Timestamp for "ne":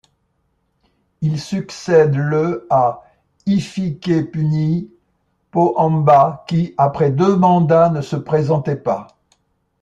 7.91-8.01